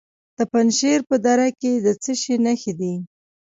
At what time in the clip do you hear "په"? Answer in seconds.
1.09-1.15